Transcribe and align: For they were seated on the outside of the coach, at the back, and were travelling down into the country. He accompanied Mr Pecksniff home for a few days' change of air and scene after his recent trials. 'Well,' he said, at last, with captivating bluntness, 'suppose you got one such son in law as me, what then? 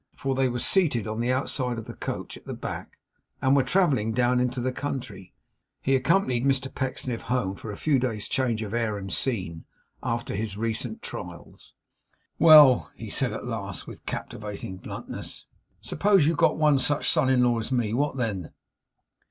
For 0.15 0.33
they 0.33 0.49
were 0.49 0.57
seated 0.57 1.05
on 1.05 1.19
the 1.19 1.31
outside 1.31 1.77
of 1.77 1.85
the 1.85 1.93
coach, 1.93 2.35
at 2.35 2.45
the 2.47 2.55
back, 2.55 2.97
and 3.39 3.55
were 3.55 3.61
travelling 3.61 4.13
down 4.13 4.39
into 4.39 4.59
the 4.59 4.71
country. 4.71 5.31
He 5.79 5.95
accompanied 5.95 6.43
Mr 6.43 6.73
Pecksniff 6.73 7.21
home 7.29 7.53
for 7.53 7.71
a 7.71 7.77
few 7.77 7.99
days' 7.99 8.27
change 8.27 8.63
of 8.63 8.73
air 8.73 8.97
and 8.97 9.13
scene 9.13 9.65
after 10.01 10.33
his 10.33 10.57
recent 10.57 11.03
trials. 11.03 11.73
'Well,' 12.39 12.89
he 12.95 13.11
said, 13.11 13.31
at 13.31 13.45
last, 13.45 13.85
with 13.85 14.03
captivating 14.07 14.77
bluntness, 14.77 15.45
'suppose 15.81 16.25
you 16.25 16.35
got 16.35 16.57
one 16.57 16.79
such 16.79 17.07
son 17.07 17.29
in 17.29 17.43
law 17.43 17.59
as 17.59 17.71
me, 17.71 17.93
what 17.93 18.17
then? 18.17 18.49